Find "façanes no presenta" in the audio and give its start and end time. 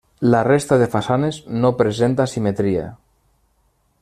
0.95-2.29